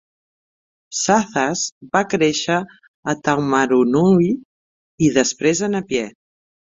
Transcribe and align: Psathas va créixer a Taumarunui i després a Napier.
Psathas 0.99 1.61
va 1.97 2.01
créixer 2.13 2.57
a 3.13 3.15
Taumarunui 3.27 4.33
i 5.09 5.11
després 5.19 5.63
a 5.69 5.75
Napier. 5.75 6.09